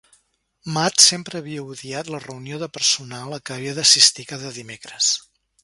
[0.77, 5.15] Matt sempre havia odiat la reunió de personal a què havia d'assistir cada dimecres